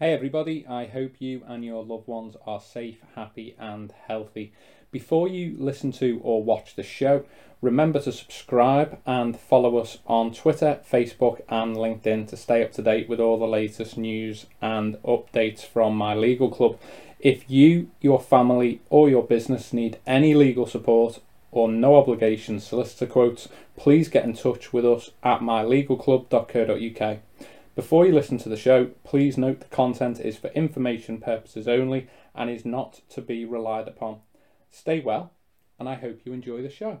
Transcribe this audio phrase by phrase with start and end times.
[0.00, 4.54] Hey everybody, I hope you and your loved ones are safe, happy, and healthy.
[4.90, 7.24] Before you listen to or watch the show,
[7.60, 12.82] remember to subscribe and follow us on Twitter, Facebook, and LinkedIn to stay up to
[12.82, 16.78] date with all the latest news and updates from my legal club.
[17.18, 21.20] If you, your family, or your business need any legal support
[21.50, 27.18] or no obligation solicitor quotes, please get in touch with us at mylegalclub.co.uk.
[27.80, 32.10] Before you listen to the show, please note the content is for information purposes only
[32.34, 34.20] and is not to be relied upon.
[34.70, 35.32] Stay well,
[35.78, 37.00] and I hope you enjoy the show.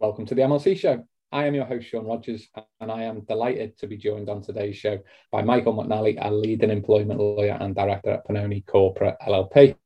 [0.00, 1.06] Welcome to the MLC show.
[1.30, 2.48] I am your host, Sean Rogers,
[2.80, 4.98] and I am delighted to be joined on today's show
[5.30, 9.76] by Michael McNally, a leading employment lawyer and director at Pannone Corporate LLP.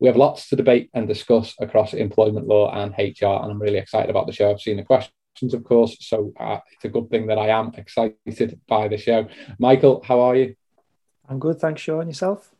[0.00, 3.78] We have lots to debate and discuss across employment law and HR, and I'm really
[3.78, 4.50] excited about the show.
[4.50, 5.14] I've seen the questions
[5.52, 5.96] of course.
[6.00, 9.28] So uh, it's a good thing that I am excited by the show.
[9.58, 10.54] Michael, how are you?
[11.28, 12.08] I'm good, thanks, Sean.
[12.08, 12.54] Yourself?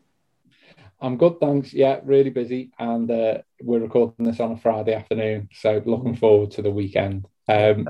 [1.00, 1.72] I'm good, thanks.
[1.72, 6.50] Yeah, really busy, and uh, we're recording this on a Friday afternoon, so looking forward
[6.52, 7.26] to the weekend.
[7.48, 7.88] Um,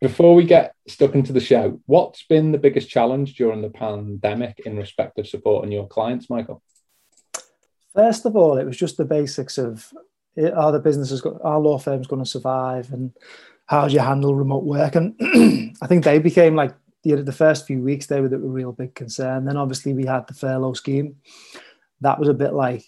[0.00, 4.60] before we get stuck into the show, what's been the biggest challenge during the pandemic
[4.64, 6.62] in respect of supporting your clients, Michael?
[7.94, 9.92] First of all, it was just the basics of
[10.54, 13.12] are the businesses, are law firms going to survive, and
[13.68, 14.94] how do you handle remote work?
[14.94, 15.14] And
[15.82, 16.74] I think they became like
[17.04, 19.44] the, the first few weeks they were the real big concern.
[19.44, 21.16] Then obviously we had the furlough scheme.
[22.00, 22.84] That was a bit like,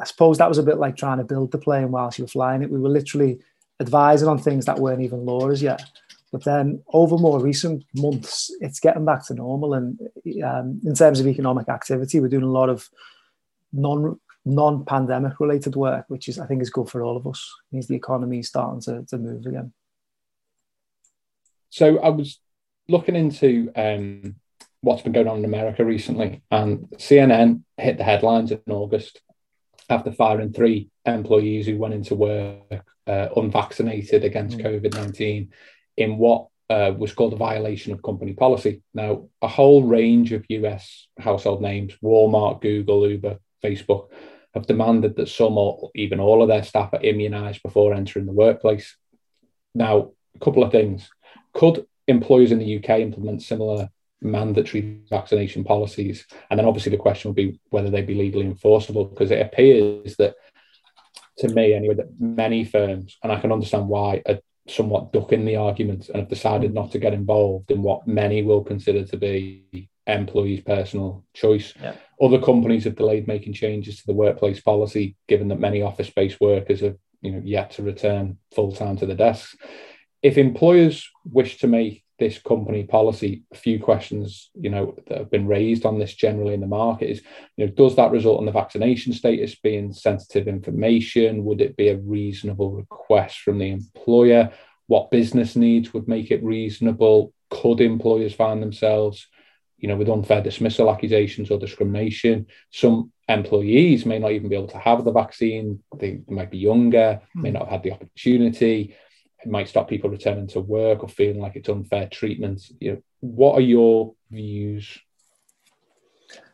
[0.00, 2.28] I suppose that was a bit like trying to build the plane whilst you were
[2.28, 2.70] flying it.
[2.70, 3.40] We were literally
[3.80, 5.82] advising on things that weren't even laws yet.
[6.30, 9.74] But then over more recent months, it's getting back to normal.
[9.74, 10.00] And
[10.44, 12.88] um, in terms of economic activity, we're doing a lot of
[13.72, 17.52] non non pandemic related work, which is I think is good for all of us.
[17.70, 19.72] It means the economy is starting to, to move again.
[21.74, 22.38] So I was
[22.86, 24.36] looking into um,
[24.80, 29.20] what's been going on in America recently, and CNN hit the headlines in August
[29.90, 34.64] after firing three employees who went into work uh, unvaccinated against mm.
[34.64, 35.52] COVID 19
[35.96, 38.82] in what uh, was called a violation of company policy.
[38.94, 44.10] Now, a whole range of US household names, Walmart, Google, Uber, Facebook,
[44.54, 48.32] have demanded that some or even all of their staff are immunized before entering the
[48.32, 48.96] workplace.
[49.74, 51.10] Now, a couple of things.
[51.54, 53.88] Could employers in the UK implement similar
[54.20, 56.26] mandatory vaccination policies?
[56.50, 60.16] And then obviously the question would be whether they'd be legally enforceable, because it appears
[60.16, 60.34] that,
[61.38, 65.56] to me anyway, that many firms, and I can understand why, are somewhat ducking the
[65.56, 69.88] argument and have decided not to get involved in what many will consider to be
[70.06, 71.74] employees' personal choice.
[71.80, 71.94] Yeah.
[72.20, 76.80] Other companies have delayed making changes to the workplace policy, given that many office-based workers
[76.80, 79.56] have you know yet to return full time to the desks
[80.24, 85.30] if employers wish to make this company policy, a few questions, you know, that have
[85.30, 87.20] been raised on this generally in the market is,
[87.56, 91.44] you know, does that result in the vaccination status being sensitive information?
[91.44, 94.50] Would it be a reasonable request from the employer?
[94.86, 97.34] What business needs would make it reasonable?
[97.50, 99.26] Could employers find themselves,
[99.76, 102.46] you know, with unfair dismissal accusations or discrimination?
[102.70, 105.82] Some employees may not even be able to have the vaccine.
[105.98, 107.54] They, might be younger, may hmm.
[107.54, 108.96] not have had the opportunity
[109.44, 112.70] it might stop people returning to work or feeling like it's unfair treatment.
[112.80, 114.98] You know, what are your views?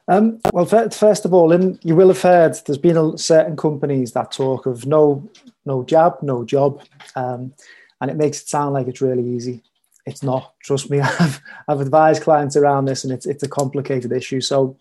[0.08, 4.12] Um, well, first of all, in, you will have heard there's been a, certain companies
[4.12, 5.30] that talk of no,
[5.64, 6.82] no jab, no job,
[7.14, 7.54] um,
[8.00, 9.62] and it makes it sound like it's really easy.
[10.06, 10.54] It's not.
[10.64, 14.40] Trust me, I've I've advised clients around this, and it's it's a complicated issue.
[14.40, 14.76] So,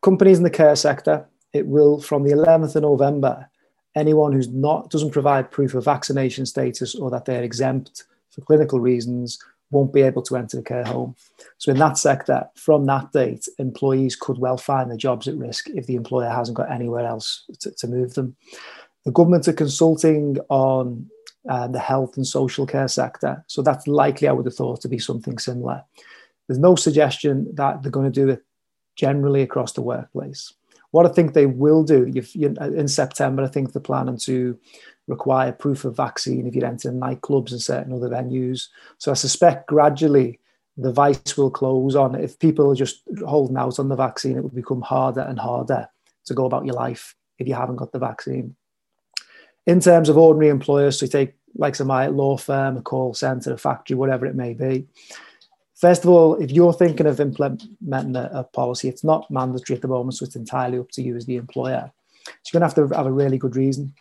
[0.00, 3.50] companies in the care sector, it will from the 11th of November
[3.94, 8.80] anyone who's not doesn't provide proof of vaccination status or that they're exempt for clinical
[8.80, 9.38] reasons
[9.70, 11.16] won't be able to enter the care home.
[11.58, 15.68] So in that sector, from that date, employees could well find their jobs at risk
[15.70, 18.36] if the employer hasn't got anywhere else to, to move them.
[19.04, 21.08] The government are consulting on
[21.48, 23.42] uh, the health and social care sector.
[23.48, 25.82] So that's likely, I would have thought, to be something similar.
[26.46, 28.44] There's no suggestion that they're going to do it
[28.94, 30.52] generally across the workplace.
[30.92, 32.04] What I think they will do
[32.34, 34.58] in September, I think they're planning to
[35.08, 38.68] require proof of vaccine if you're entering nightclubs and certain other venues.
[38.98, 40.38] So I suspect gradually
[40.76, 42.14] the vice will close on.
[42.14, 45.88] If people are just holding out on the vaccine, it will become harder and harder
[46.26, 48.54] to go about your life if you haven't got the vaccine.
[49.66, 53.52] In terms of ordinary employers, so you take like some law firm, a call center,
[53.52, 54.86] a factory, whatever it may be,
[55.82, 59.82] First of all, if you're thinking of implementing a, a, policy, it's not mandatory at
[59.82, 61.90] the moment, so it's entirely up to you as the employer.
[62.24, 63.92] So you're going to have to have a really good reason.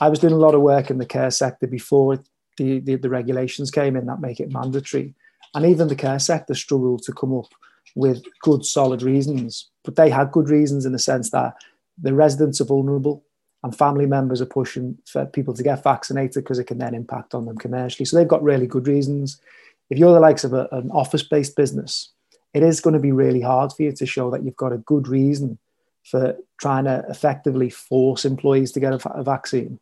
[0.00, 2.16] I was doing a lot of work in the care sector before
[2.56, 5.14] the, the, the regulations came in that make it mandatory.
[5.54, 7.46] and even the care sector struggled to come up
[7.94, 9.70] with good, solid reasons.
[9.84, 11.54] But they had good reasons in the sense that
[11.96, 13.22] the residents are vulnerable
[13.62, 17.36] and family members are pushing for people to get vaccinated because it can then impact
[17.36, 18.04] on them commercially.
[18.04, 19.40] So they've got really good reasons.
[19.90, 22.12] If you're the likes of a, an office based business,
[22.54, 24.78] it is going to be really hard for you to show that you've got a
[24.78, 25.58] good reason
[26.04, 29.78] for trying to effectively force employees to get a, a vaccine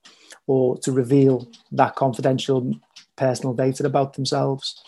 [0.46, 2.74] or to reveal that confidential
[3.16, 4.82] personal data about themselves.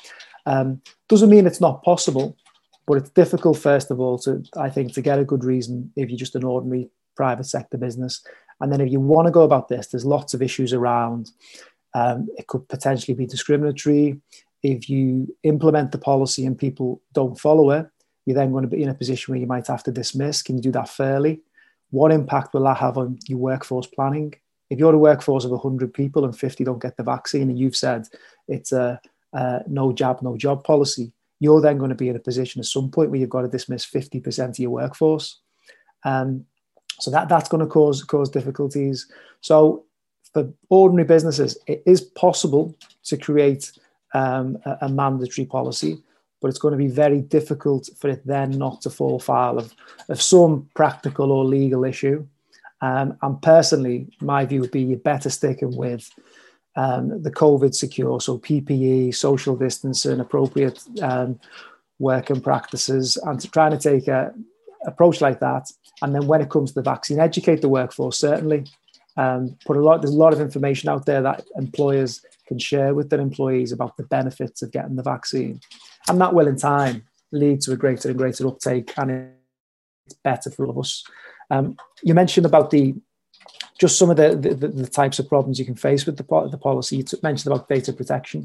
[0.47, 2.37] Um, doesn't mean it's not possible,
[2.87, 6.09] but it's difficult, first of all, to I think to get a good reason if
[6.09, 8.25] you're just an ordinary private sector business.
[8.61, 11.31] And then if you want to go about this, there's lots of issues around.
[11.95, 14.21] Um, it could potentially be discriminatory.
[14.63, 17.87] If you implement the policy and people don't follow it,
[18.27, 20.43] you're then going to be in a position where you might have to dismiss.
[20.43, 21.41] Can you do that fairly?
[21.91, 24.35] What impact will that have on your workforce planning?
[24.69, 27.77] If you're a workforce of 100 people and 50 don't get the vaccine, and you've
[27.77, 28.07] said
[28.47, 29.01] it's a,
[29.33, 32.67] a no jab, no job policy, you're then going to be in a position at
[32.67, 35.41] some point where you've got to dismiss 50% of your workforce.
[36.05, 36.45] Um,
[37.01, 39.11] so that, that's going to cause, cause difficulties.
[39.41, 39.85] So
[40.33, 43.73] for ordinary businesses, it is possible to create
[44.15, 46.03] um, a, a, mandatory policy,
[46.41, 49.75] but it's going to be very difficult for it then not to fall foul of,
[50.09, 52.27] of some practical or legal issue.
[52.81, 56.11] Um, and personally, my view would be you're better sticking with
[56.77, 61.39] um, the COVID secure, so PPE, social distancing, appropriate um,
[61.99, 64.33] working practices, and to trying to take a
[64.87, 65.71] approach like that.
[66.03, 68.65] And then when it comes to the vaccine, educate the workforce certainly.
[69.17, 70.01] Um, put a lot.
[70.01, 73.97] There's a lot of information out there that employers can share with their employees about
[73.97, 75.61] the benefits of getting the vaccine,
[76.09, 79.33] and that will in time lead to a greater and greater uptake, and
[80.07, 81.05] it's better for all of us.
[81.51, 82.95] Um, you mentioned about the
[83.81, 86.59] just some of the, the, the, types of problems you can face with the, the
[86.59, 86.99] policy.
[86.99, 88.45] You mentioned about data protection.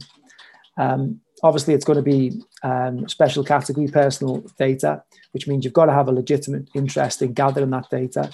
[0.78, 5.86] Um, obviously, it's going to be um, special category personal data, which means you've got
[5.86, 8.32] to have a legitimate interest in gathering that data.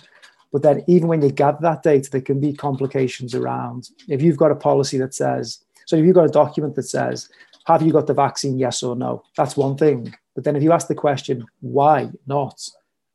[0.52, 3.90] But then, even when you gather that data, there can be complications around.
[4.08, 7.30] If you've got a policy that says, so if you've got a document that says,
[7.66, 9.24] have you got the vaccine, yes or no?
[9.38, 10.14] That's one thing.
[10.36, 12.62] But then, if you ask the question, why not?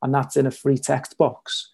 [0.01, 1.71] And that's in a free text box,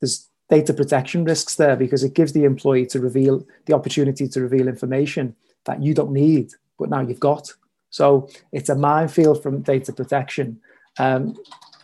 [0.00, 4.40] there's data protection risks there because it gives the employee to reveal the opportunity to
[4.40, 7.52] reveal information that you don't need, but now you've got.
[7.90, 10.60] So it's a minefield from data protection.
[10.98, 11.36] Um,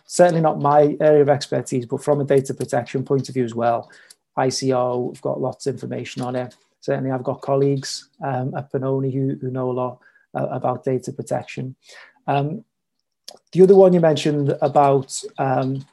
[0.05, 3.55] certainly not my area of expertise, but from a data protection point of view as
[3.55, 3.89] well.
[4.37, 6.55] ICO, we've got lots of information on it.
[6.81, 9.99] Certainly, I've got colleagues um, at Pannone who, who know a lot
[10.35, 11.75] uh, about data protection.
[12.27, 12.63] Um,
[13.51, 15.85] the other one you mentioned about um,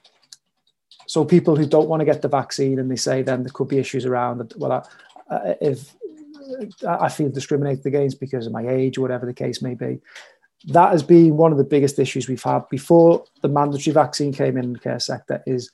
[1.07, 3.69] so people who don't want to get the vaccine and they say then there could
[3.69, 4.89] be issues around well
[5.31, 5.95] I, if
[6.87, 10.01] I feel discriminated against because of my age or whatever the case may be.
[10.69, 14.57] That has been one of the biggest issues we've had before the mandatory vaccine came
[14.57, 15.71] in the care sector is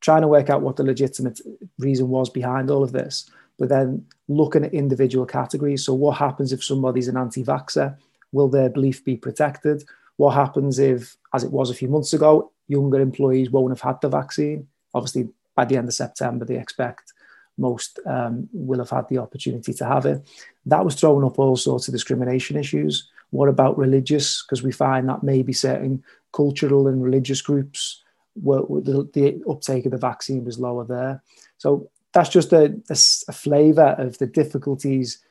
[0.00, 1.40] trying to work out what the legitimate
[1.78, 5.84] reason was behind all of this, but then looking at individual categories.
[5.84, 7.96] So what happens if somebody's an anti-vaxxer?
[8.32, 9.84] Will their belief be protected?
[10.16, 14.00] What happens if, as it was a few months ago, younger employees won't have had
[14.00, 14.68] the vaccine.
[14.94, 17.12] Obviously, by the end of September, they expect
[17.58, 20.26] most um, will have had the opportunity to have it.
[20.66, 23.10] That was throwing up all sorts of discrimination issues.
[23.32, 24.42] What about religious?
[24.42, 28.02] Because we find that maybe certain cultural and religious groups
[28.36, 31.22] were, the, the, uptake of the vaccine was lower there.
[31.56, 32.96] So that's just a, a,
[33.28, 35.24] a flavour of the difficulties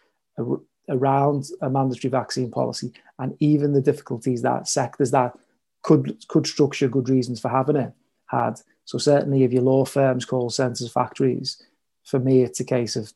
[0.90, 5.38] around a mandatory vaccine policy, and even the difficulties that sectors that
[5.84, 7.94] could could structure good reasons for having it
[8.26, 8.60] had.
[8.86, 11.62] So certainly, if your law firms, call centres, factories,
[12.04, 13.14] for me, it's a case of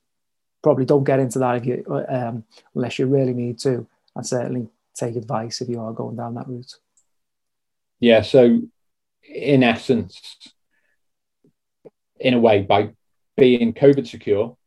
[0.61, 2.43] probably don't get into that if you um,
[2.75, 6.47] unless you really need to, and certainly take advice if you are going down that
[6.47, 6.73] route.
[7.99, 8.21] Yeah.
[8.21, 8.61] So,
[9.27, 10.19] in essence,
[12.19, 12.91] in a way, by
[13.37, 14.57] being COVID secure,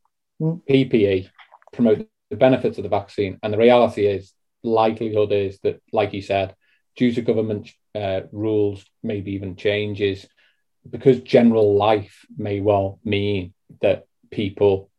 [0.41, 0.61] mm.
[0.69, 1.29] PPE
[1.73, 4.33] promote the benefits of the vaccine, and the reality is,
[4.63, 6.55] likelihood is that, like you said,
[6.97, 10.27] due to government uh, rules, maybe even changes,
[10.89, 14.91] because general life may well mean that people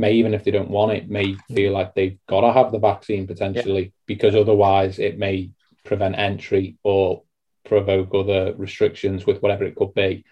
[0.00, 2.78] may even if they don't want it may feel like they've got to have the
[2.78, 3.90] vaccine potentially yeah.
[4.06, 5.50] because otherwise it may
[5.84, 7.22] prevent entry or
[7.64, 10.24] provoke other restrictions with whatever it could be.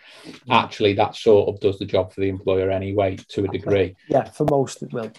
[0.51, 3.95] Actually that sort of does the job for the employer anyway to a degree.
[4.09, 5.13] Yeah for most it will.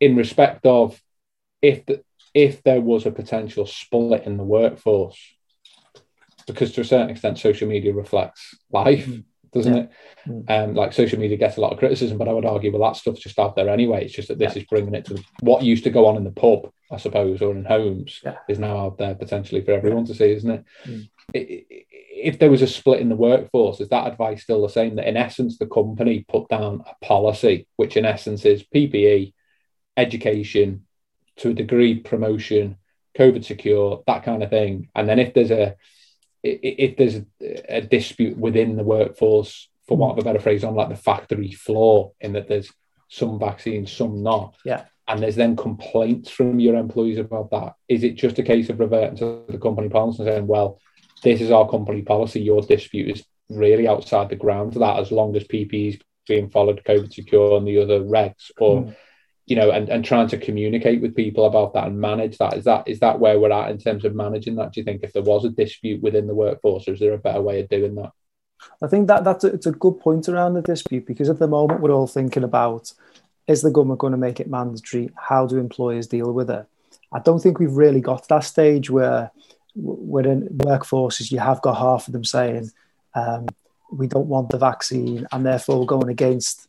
[0.00, 1.00] In respect of
[1.60, 5.18] if the, if there was a potential split in the workforce
[6.46, 9.06] because to a certain extent social media reflects life.
[9.06, 9.24] Mm.
[9.54, 9.82] Doesn't yeah.
[9.82, 9.90] it?
[10.26, 10.50] Mm.
[10.50, 12.98] Um, like social media gets a lot of criticism, but I would argue, well, that
[12.98, 14.04] stuff's just out there anyway.
[14.04, 14.62] It's just that this yeah.
[14.62, 17.52] is bringing it to what used to go on in the pub, I suppose, or
[17.52, 18.36] in homes, yeah.
[18.48, 20.64] is now out there potentially for everyone to see, isn't it?
[20.84, 21.08] Mm.
[21.32, 24.96] If there was a split in the workforce, is that advice still the same?
[24.96, 29.32] That in essence, the company put down a policy, which in essence is PPE,
[29.96, 30.86] education,
[31.36, 32.76] to a degree, promotion,
[33.18, 34.88] COVID secure, that kind of thing.
[34.94, 35.76] And then if there's a
[36.44, 40.74] if there's a, a dispute within the workforce, for want of a better phrase, on
[40.74, 42.70] like the factory floor, in that there's
[43.08, 44.56] some vaccines, some not.
[44.64, 44.84] Yeah.
[45.06, 47.74] And there's then complaints from your employees about that.
[47.88, 50.80] Is it just a case of reverting to the company policy and saying, well,
[51.22, 55.12] this is our company policy, your dispute is really outside the ground to that as
[55.12, 58.94] long as PPE is being followed, COVID secure and the other regs, or mm
[59.46, 62.56] you know, and, and trying to communicate with people about that and manage that.
[62.56, 64.72] Is that is that where we're at in terms of managing that?
[64.72, 67.18] Do you think if there was a dispute within the workforce, or is there a
[67.18, 68.12] better way of doing that?
[68.82, 71.48] I think that that's a, it's a good point around the dispute because at the
[71.48, 72.92] moment we're all thinking about
[73.46, 75.10] is the government going to make it mandatory?
[75.16, 76.66] How do employers deal with it?
[77.12, 79.30] I don't think we've really got to that stage where
[79.74, 82.70] within workforces you have got half of them saying
[83.14, 83.46] um,
[83.92, 86.68] we don't want the vaccine and therefore going against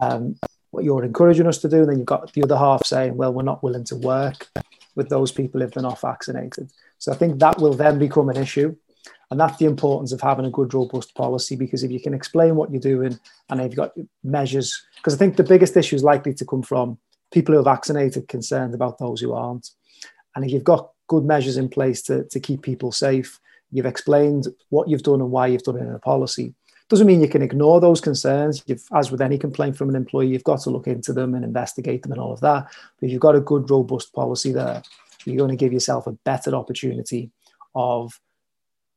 [0.00, 0.36] um,
[0.76, 1.78] what you're encouraging us to do.
[1.80, 4.46] And then you've got the other half saying, well, we're not willing to work
[4.94, 6.70] with those people if they're not vaccinated.
[6.98, 8.76] So I think that will then become an issue.
[9.30, 12.56] And that's the importance of having a good, robust policy because if you can explain
[12.56, 13.18] what you're doing
[13.48, 16.62] and if you've got measures, because I think the biggest issue is likely to come
[16.62, 16.98] from
[17.32, 19.70] people who are vaccinated concerned about those who aren't.
[20.34, 23.40] And if you've got good measures in place to, to keep people safe,
[23.72, 26.54] you've explained what you've done and why you've done it in a policy,
[26.88, 28.62] doesn't mean you can ignore those concerns.
[28.66, 31.44] You've, as with any complaint from an employee, you've got to look into them and
[31.44, 32.64] investigate them and all of that.
[32.64, 34.82] But if you've got a good, robust policy there,
[35.24, 37.30] you're going to give yourself a better opportunity
[37.74, 38.20] of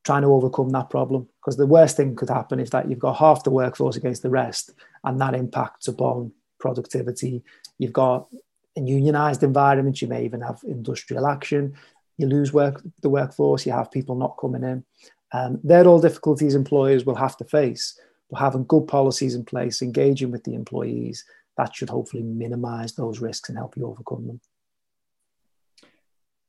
[0.06, 1.28] trying to overcome that problem.
[1.42, 4.30] Because the worst thing could happen is that you've got half the workforce against the
[4.30, 4.72] rest,
[5.04, 7.44] and that impacts upon productivity.
[7.80, 8.28] You've got
[8.76, 11.74] in unionized environments, you may even have industrial action.
[12.18, 14.84] You lose work the workforce, you have people not coming in.
[15.32, 18.00] Um, they're all difficulties employers will have to face.
[18.30, 21.26] But having good policies in place, engaging with the employees,
[21.58, 24.42] that should hopefully minimize those risks and help you overcome them.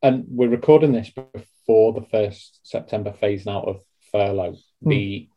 [0.02, 3.82] And we're recording this before the first September phasing out of
[4.12, 4.56] furlough.
[4.84, 4.90] Mm.
[4.90, 5.28] The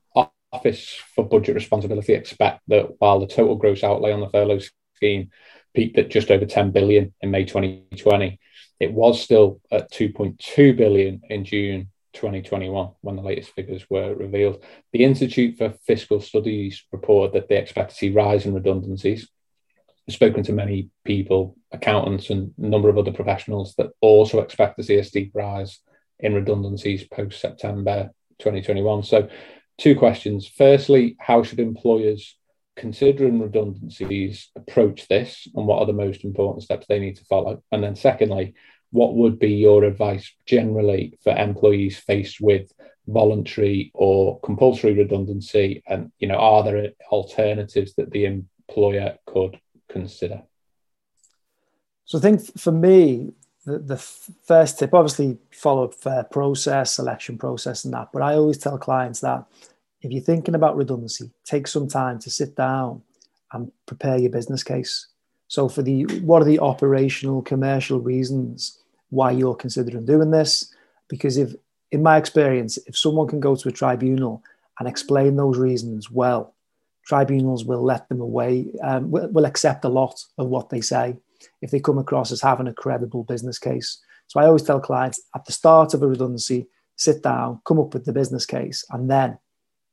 [0.53, 4.59] Office for Budget Responsibility expect that while the total gross outlay on the furlough
[4.95, 5.31] scheme
[5.73, 8.39] peaked at just over 10 billion in May 2020,
[8.79, 14.63] it was still at 2.2 billion in June 2021 when the latest figures were revealed.
[14.91, 19.27] The Institute for Fiscal Studies reported that they expect to see rise in redundancies.
[20.08, 24.77] I've spoken to many people, accountants, and a number of other professionals that also expect
[24.77, 25.79] to see a steep rise
[26.20, 29.03] in redundancies post September 2021.
[29.03, 29.29] So,
[29.77, 30.48] two questions.
[30.48, 32.38] Firstly, how should employers
[32.75, 37.63] considering redundancies approach this, and what are the most important steps they need to follow?
[37.72, 38.55] And then, secondly,
[38.93, 42.71] what would be your advice generally for employees faced with
[43.07, 45.83] voluntary or compulsory redundancy?
[45.88, 49.59] And you know are there alternatives that the employer could
[49.89, 50.43] consider?
[52.05, 53.33] So i think for me
[53.65, 58.33] the, the first tip obviously follow a fair process selection process and that but i
[58.35, 59.45] always tell clients that
[60.01, 63.01] if you're thinking about redundancy take some time to sit down
[63.53, 65.07] and prepare your business case.
[65.47, 68.79] So for the what are the operational commercial reasons
[69.13, 70.74] why you're considering doing this.
[71.08, 71.53] Because if,
[71.91, 74.43] in my experience, if someone can go to a tribunal
[74.79, 76.55] and explain those reasons well,
[77.05, 81.15] tribunals will let them away, um, will, will accept a lot of what they say
[81.62, 84.01] if they come across as having a credible business case.
[84.27, 87.93] So I always tell clients at the start of a redundancy, sit down, come up
[87.93, 89.38] with the business case, and then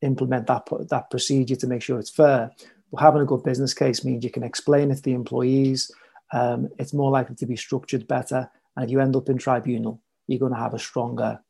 [0.00, 2.50] implement that, that procedure to make sure it's fair.
[2.90, 5.90] But having a good business case means you can explain it to the employees.
[6.32, 10.00] Um, it's more likely to be structured better and if you end up in tribunal,
[10.26, 11.40] you're going to have a stronger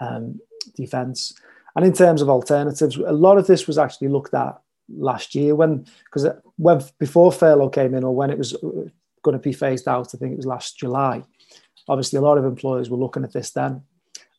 [0.00, 0.40] um,
[0.76, 1.34] defence.
[1.76, 5.54] And in terms of alternatives, a lot of this was actually looked at last year
[5.54, 6.26] when, because
[6.56, 8.88] when before furlough came in or when it was uh,
[9.22, 11.24] going to be phased out, I think it was last July.
[11.88, 13.82] Obviously, a lot of employers were looking at this then.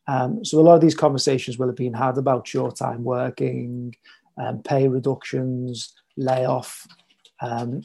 [0.08, 3.94] Um, so a lot of these conversations will have been had about short time working,
[4.38, 6.86] um, pay reductions, layoff,
[7.40, 7.82] um,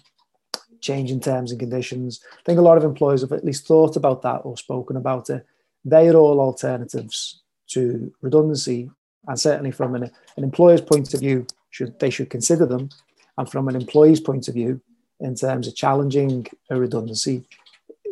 [0.81, 2.21] changing terms and conditions.
[2.33, 5.29] I think a lot of employers have at least thought about that or spoken about
[5.29, 5.45] it.
[5.85, 8.89] They are all alternatives to redundancy,
[9.27, 12.89] and certainly from an, an employer's point of view, should they should consider them,
[13.37, 14.81] and from an employee's point of view,
[15.21, 17.45] in terms of challenging a redundancy,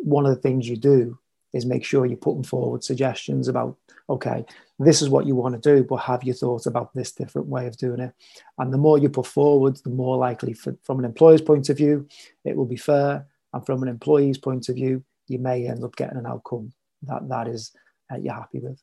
[0.02, 1.18] one of the things you do
[1.52, 3.76] is make sure you're putting forward suggestions about
[4.08, 4.44] okay,
[4.78, 7.66] this is what you want to do, but have you thought about this different way
[7.66, 8.12] of doing it?
[8.58, 11.76] And the more you put forward, the more likely, for, from an employer's point of
[11.76, 12.08] view,
[12.44, 13.26] it will be fair.
[13.52, 17.28] And from an employee's point of view, you may end up getting an outcome that
[17.28, 17.72] that is
[18.12, 18.82] uh, you're happy with.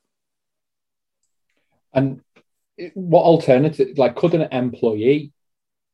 [1.93, 2.21] And
[2.93, 5.33] what alternative, like, could an employee,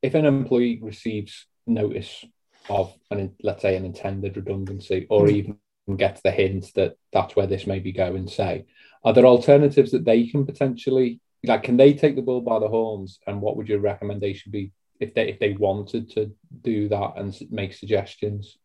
[0.01, 2.23] if an employee receives notice
[2.69, 5.31] of an, let's say, an intended redundancy, or mm.
[5.31, 5.57] even
[5.97, 8.65] gets the hint that that's where this may be going, say,
[9.03, 11.63] are there alternatives that they can potentially like?
[11.63, 13.19] Can they take the bull by the horns?
[13.27, 17.37] And what would your recommendation be if they if they wanted to do that and
[17.51, 18.57] make suggestions?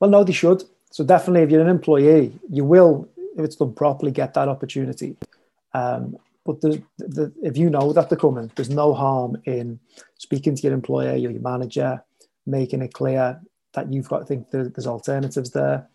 [0.00, 0.64] Well, no, they should.
[0.90, 5.16] So definitely, if you're an employee, you will, if it's done properly, get that opportunity.
[5.74, 9.78] Um, but the, the, if you know that they're coming, there's no harm in
[10.18, 12.02] speaking to your employer, your manager,
[12.46, 13.40] making it clear
[13.74, 15.88] that you've got to think there's alternatives there.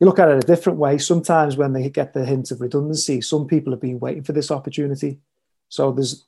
[0.00, 0.98] You look at it a different way.
[0.98, 4.50] Sometimes when they get the hint of redundancy, some people have been waiting for this
[4.50, 5.18] opportunity.
[5.68, 6.24] So there's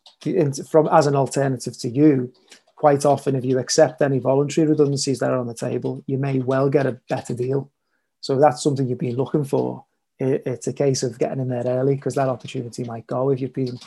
[0.68, 2.32] from as an alternative to you,
[2.76, 6.40] quite often if you accept any voluntary redundancies that are on the table, you may
[6.40, 7.70] well get a better deal.
[8.20, 9.84] So that's something you've been looking for.
[10.18, 13.54] It's a case of getting in there early because that opportunity might go if you've
[13.54, 13.78] been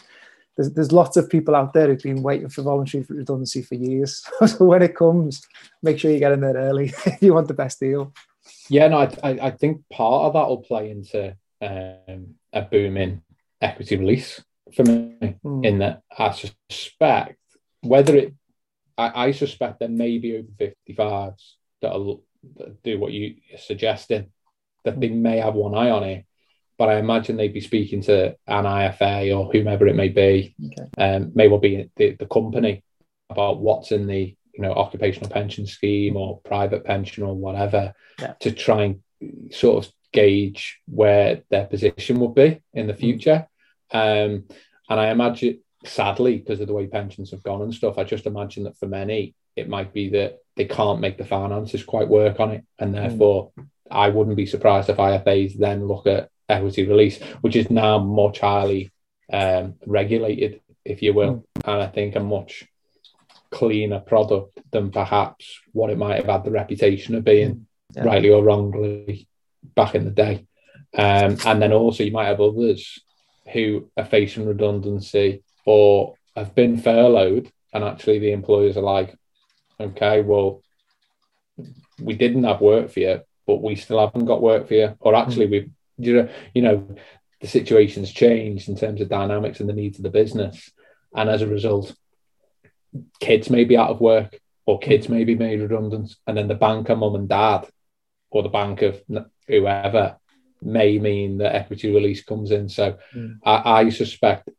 [0.55, 4.24] there's, there's lots of people out there who've been waiting for voluntary redundancy for years.
[4.45, 5.41] so when it comes,
[5.81, 8.13] make sure you get in there early if you want the best deal.
[8.69, 13.22] Yeah, no, I, I think part of that will play into um, a booming
[13.62, 14.43] equity release
[14.75, 15.38] for me.
[15.43, 15.65] Mm.
[15.65, 17.38] In that, I suspect
[17.81, 18.33] whether it,
[18.98, 22.24] I, I suspect there may be over 55s that'll
[22.83, 24.31] do what you're suggesting,
[24.83, 26.25] that they may have one eye on it
[26.83, 30.89] but I imagine they'd be speaking to an IFA or whomever it may be, okay.
[30.97, 32.83] um, may well be the, the company
[33.29, 38.33] about what's in the you know occupational pension scheme or private pension or whatever yeah.
[38.41, 42.99] to try and sort of gauge where their position would be in the mm.
[42.99, 43.47] future.
[43.91, 44.43] Um,
[44.89, 48.25] and I imagine, sadly, because of the way pensions have gone and stuff, I just
[48.25, 52.41] imagine that for many, it might be that they can't make the finances quite work
[52.41, 52.65] on it.
[52.77, 52.97] And mm.
[52.97, 53.67] therefore, mm.
[53.89, 58.39] I wouldn't be surprised if IFAs then look at equity release, which is now much
[58.39, 58.91] highly
[59.31, 61.43] um, regulated, if you will, mm.
[61.65, 62.66] and I think a much
[63.51, 67.66] cleaner product than perhaps what it might have had the reputation of being, mm.
[67.96, 68.03] yeah.
[68.03, 69.27] rightly or wrongly,
[69.75, 70.46] back in the day.
[70.96, 73.00] Um, and then also you might have others
[73.51, 79.16] who are facing redundancy or have been furloughed, and actually the employers are like,
[79.79, 80.61] okay, well,
[82.00, 85.16] we didn't have work for you, but we still haven't got work for you, or
[85.16, 85.51] actually mm.
[85.51, 86.96] we've you know, you know,
[87.42, 90.72] the situation's changed in terms of dynamics and the needs of the business,
[91.16, 91.94] and as a result,
[93.20, 96.56] kids may be out of work or kids may be made redundant, and then the
[96.56, 97.68] banker, mum and dad,
[98.32, 99.01] or the bank of
[99.48, 100.18] whoever
[100.62, 102.70] may mean that equity release comes in.
[102.70, 103.38] So mm.
[103.44, 104.50] I, I, suspect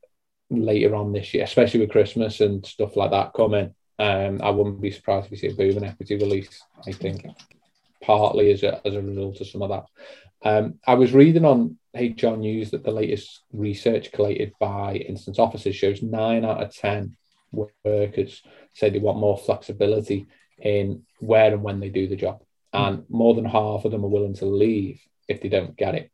[0.51, 4.81] later on this year, especially with Christmas and stuff like that coming, um, I wouldn't
[4.81, 6.62] be surprised if we see a boom in equity release.
[6.87, 7.27] I think
[8.04, 9.86] partly as a, as a result of some of that.
[10.48, 15.74] Um, I was reading on HR News that the latest research collated by Instant Offices
[15.74, 17.16] shows nine out of 10
[17.84, 20.26] workers say they want more flexibility
[20.58, 22.42] in where and when they do the job.
[22.72, 26.10] And more than half of them are willing to leave if they don't get it.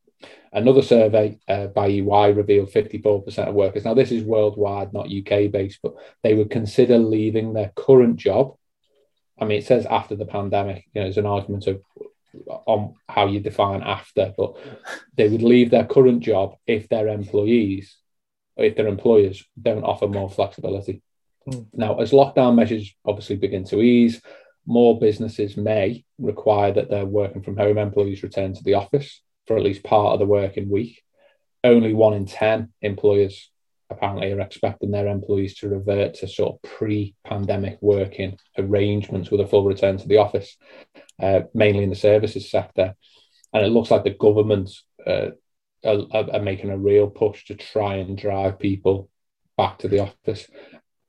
[0.53, 5.51] Another survey uh, by EY revealed 54% of workers, now this is worldwide, not UK
[5.51, 8.55] based, but they would consider leaving their current job.
[9.41, 11.81] I mean, it says after the pandemic, you know, there's an argument of
[12.65, 14.55] on how you define after, but
[15.17, 17.97] they would leave their current job if their employees,
[18.55, 21.01] if their employers don't offer more flexibility.
[21.49, 21.67] Mm.
[21.73, 24.21] Now, as lockdown measures obviously begin to ease,
[24.65, 29.57] more businesses may require that their working from home employees return to the office for
[29.57, 31.01] at least part of the working week.
[31.63, 33.49] Only one in 10 employers
[33.91, 39.47] apparently are expecting their employees to revert to sort of pre-pandemic working arrangements with a
[39.47, 40.57] full return to the office,
[41.21, 42.95] uh, mainly in the services sector.
[43.53, 44.71] And it looks like the government
[45.05, 45.31] uh,
[45.85, 49.09] are, are, making a real push to try and drive people
[49.57, 50.47] back to the office.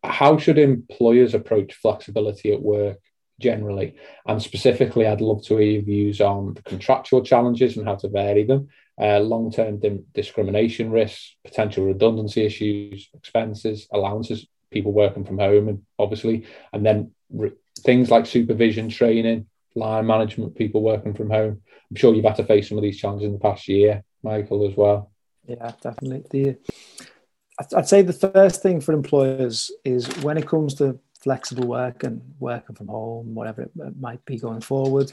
[0.02, 2.98] How should employers approach flexibility at work
[3.40, 3.96] generally?
[4.26, 8.08] And specifically, I'd love to hear your views on the contractual challenges and how to
[8.08, 8.68] vary them
[9.02, 15.82] uh, long-term dim- discrimination risks, potential redundancy issues, expenses, allowances, people working from home, and
[15.98, 21.60] obviously, and then re- things like supervision, training, line management, people working from home.
[21.90, 24.68] I'm sure you've had to face some of these challenges in the past year, Michael,
[24.68, 25.10] as well.
[25.46, 26.24] Yeah, definitely.
[26.30, 26.58] The
[27.76, 32.20] I'd say the first thing for employers is when it comes to flexible work and
[32.38, 35.12] working from home, whatever it might be going forward,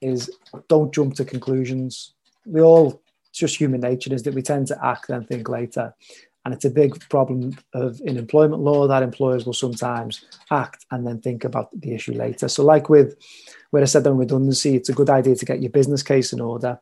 [0.00, 0.30] is
[0.68, 2.14] don't jump to conclusions.
[2.44, 3.00] We all
[3.36, 5.94] just human nature is that we tend to act and think later.
[6.44, 11.04] And it's a big problem of in employment law that employers will sometimes act and
[11.04, 12.48] then think about the issue later.
[12.48, 13.16] So, like with
[13.70, 16.40] where I said on redundancy, it's a good idea to get your business case in
[16.40, 16.78] order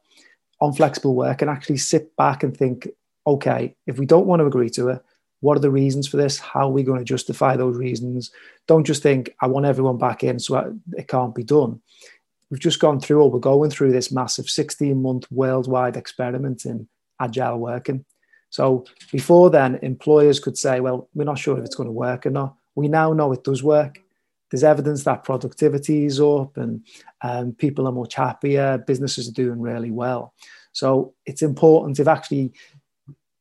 [0.60, 2.88] on flexible work and actually sit back and think,
[3.26, 5.02] okay, if we don't want to agree to it,
[5.40, 6.38] what are the reasons for this?
[6.38, 8.30] How are we going to justify those reasons?
[8.66, 11.80] Don't just think, I want everyone back in, so it can't be done.
[12.54, 16.86] We've just gone through, or we're going through this massive 16 month worldwide experiment in
[17.20, 18.04] agile working.
[18.48, 22.26] So before then, employers could say, well, we're not sure if it's going to work
[22.26, 22.54] or not.
[22.76, 24.00] We now know it does work.
[24.52, 26.86] There's evidence that productivity is up and
[27.22, 30.32] um, people are much happier, businesses are doing really well.
[30.70, 32.52] So it's important to actually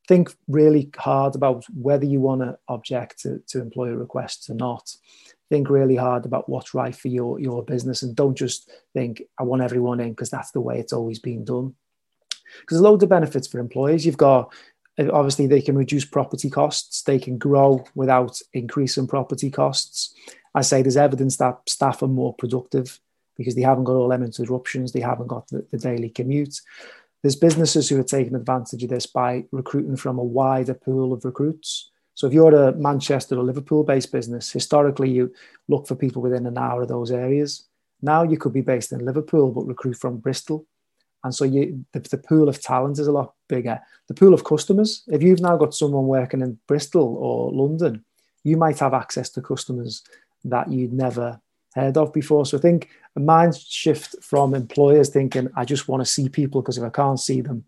[0.07, 4.95] think really hard about whether you want to object to, to employer requests or not.
[5.53, 9.43] Think really hard about what's right for your, your business and don't just think, I
[9.43, 11.75] want everyone in because that's the way it's always been done.
[12.59, 14.03] Because there's loads of benefits for employees.
[14.03, 14.51] You've got
[14.97, 17.03] eh, obviously they can reduce property costs.
[17.03, 20.15] They can grow without increasing property costs.
[20.55, 22.99] I say there's evidence that staff are more productive
[23.37, 24.91] because they haven't got all them interruptions.
[24.91, 26.61] They haven't got the, the daily commute.
[27.21, 31.23] There's businesses who are taking advantage of this by recruiting from a wider pool of
[31.23, 35.33] recruits so if you're a manchester or liverpool based business historically you
[35.67, 37.67] look for people within an hour of those areas
[38.01, 40.65] now you could be based in liverpool but recruit from bristol
[41.23, 43.79] and so you, the, the pool of talent is a lot bigger.
[44.07, 48.03] The pool of customers, if you've now got someone working in Bristol or London,
[48.43, 50.03] you might have access to customers
[50.43, 51.39] that you'd never
[51.75, 52.45] heard of before.
[52.45, 56.61] So I think a mind shift from employers thinking, I just want to see people
[56.61, 57.63] because if I can't see them,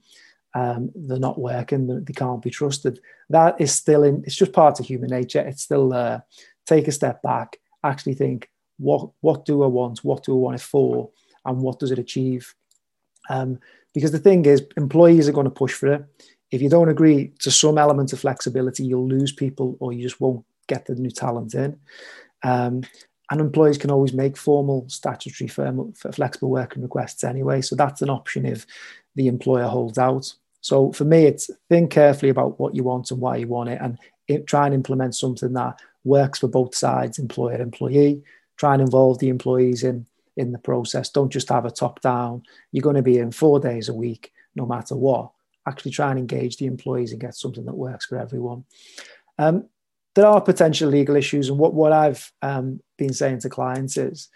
[0.56, 3.00] um, they're not working, they can't be trusted.
[3.30, 5.42] That is still in, it's just part of human nature.
[5.42, 6.24] It's still there.
[6.66, 10.04] Take a step back, actually think, what, what do I want?
[10.04, 11.12] What do I want it for?
[11.44, 12.56] And what does it achieve?
[13.30, 13.60] Um,
[13.94, 16.06] because the thing is, employees are going to push for it.
[16.52, 20.22] If you don't agree to some element of flexibility, you'll lose people or you just
[20.22, 21.78] won't get the new talent in.
[22.44, 22.84] Um,
[23.30, 27.62] and employees can always make formal statutory firm, flexible working requests anyway.
[27.62, 28.66] So that's an option if
[29.16, 30.34] the employer holds out.
[30.66, 33.80] So for me, it's think carefully about what you want and why you want it,
[33.80, 38.24] and it, try and implement something that works for both sides, employer employee.
[38.58, 41.12] Try and involve the employees in in the process.
[41.12, 42.42] Don't just have a top down.
[42.72, 45.30] You're going to be in four days a week, no matter what.
[45.68, 48.66] Actually, try and engage the employees and get something that works for everyone.
[49.38, 49.70] Um,
[50.16, 54.30] there are potential legal issues, and what, what I've um, been saying to clients is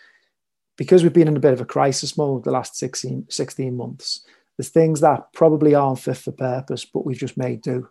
[0.77, 4.23] because we've been in a bit of a crisis mode the last 16, 16 months,
[4.59, 7.87] there's things that probably aren't fit for purpose, but we've just made do.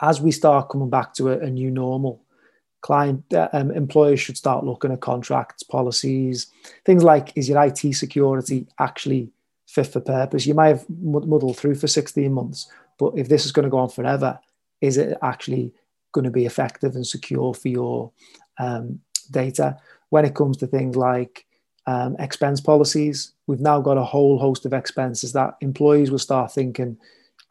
[0.00, 2.22] As we start coming back to a, a new normal,
[2.80, 6.46] client uh, um, employers should start looking at contracts, policies,
[6.84, 9.32] things like is your IT security actually
[9.66, 10.46] fit for purpose?
[10.46, 13.78] You might have muddled through for 16 months, but if this is going to go
[13.78, 14.38] on forever,
[14.80, 15.72] is it actually
[16.12, 18.12] going to be effective and secure for your
[18.60, 19.76] um, data?
[20.10, 21.43] When it comes to things like
[21.86, 26.52] um, expense policies, we've now got a whole host of expenses that employees will start
[26.52, 26.96] thinking,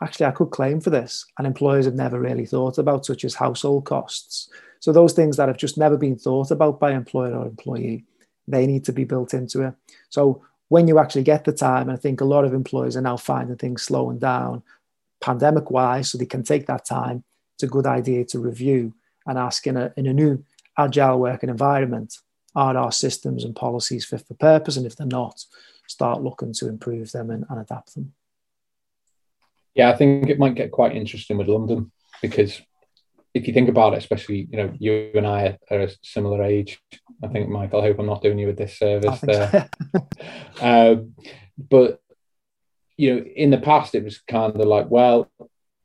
[0.02, 1.26] actually, I could claim for this.
[1.38, 4.50] And employers have never really thought about, such as household costs,
[4.84, 8.04] so those things that have just never been thought about by employer or employee,
[8.50, 9.74] they need to be built into it.
[10.10, 13.02] So when you actually get the time, and I think a lot of employers are
[13.02, 14.62] now finding things slowing down
[15.22, 17.24] pandemic wise, so they can take that time.
[17.56, 18.94] It's a good idea to review
[19.26, 20.44] and ask in a, in a new
[20.78, 22.18] agile working environment,
[22.56, 24.78] are our systems and policies fit for purpose?
[24.78, 25.44] And if they're not,
[25.88, 28.14] start looking to improve them and, and adapt them.
[29.76, 32.62] Yeah, I think it might get quite interesting with London because
[33.34, 36.80] if you think about it, especially you know you and I are a similar age.
[37.24, 37.82] I think Michael.
[37.82, 39.70] I hope I'm not doing you a disservice there.
[39.92, 40.08] So.
[40.62, 41.16] um,
[41.58, 42.00] but
[42.98, 45.32] you know, in the past, it was kind of like, well,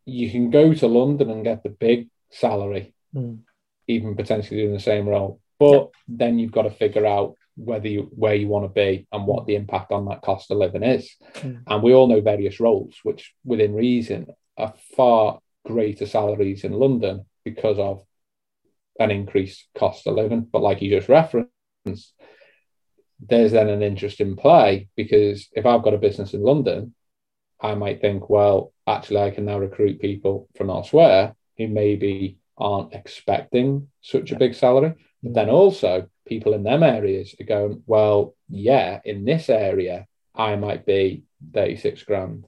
[0.04, 3.38] you can go to London and get the big salary, mm.
[3.86, 8.08] even potentially doing the same role, but then you've got to figure out whether you
[8.14, 11.16] where you want to be and what the impact on that cost of living is.
[11.34, 11.62] Mm.
[11.66, 17.26] And we all know various roles, which within reason are far greater salaries in London
[17.44, 18.02] because of
[18.98, 20.42] an increased cost of living.
[20.52, 22.14] But like you just referenced,
[23.20, 26.94] there's then an interest in play because if I've got a business in London,
[27.60, 32.94] I might think, well, actually, I can now recruit people from elsewhere who maybe aren't
[32.94, 34.94] expecting such a big salary.
[35.22, 40.56] But then also, people in them areas are going, well, yeah, in this area, I
[40.56, 42.46] might be 36 grand.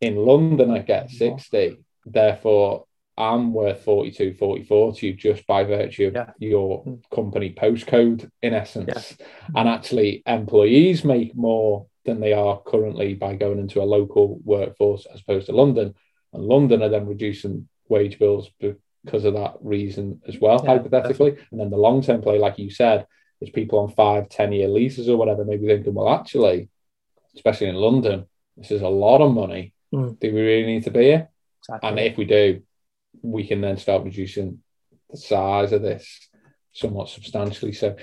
[0.00, 1.78] In London, I get 60.
[2.06, 2.86] Therefore,
[3.18, 6.30] I'm worth 42, 44 to you just by virtue of yeah.
[6.38, 6.94] your hmm.
[7.14, 9.16] company postcode, in essence.
[9.18, 9.26] Yeah.
[9.56, 15.06] And actually, employees make more than they are currently by going into a local workforce
[15.12, 15.94] as opposed to London.
[16.32, 18.48] And London are then reducing wage bills
[19.04, 21.30] because of that reason as well, yeah, hypothetically.
[21.30, 21.46] Definitely.
[21.50, 23.06] And then the long term play, like you said,
[23.40, 26.68] is people on five, 10 year leases or whatever, maybe thinking, well, actually,
[27.34, 29.72] especially in London, this is a lot of money.
[29.94, 30.18] Mm.
[30.20, 31.28] Do we really need to be here?
[31.62, 31.88] Exactly.
[31.88, 32.62] And if we do,
[33.22, 34.60] we can then start reducing
[35.10, 36.28] the size of this
[36.72, 37.72] somewhat substantially.
[37.72, 37.96] So,